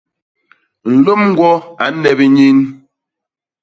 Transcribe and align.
Nlôm 0.93 1.21
ñgwo 1.29 1.51
a 1.83 1.85
nnep 1.93 2.19
ñin. 2.35 2.57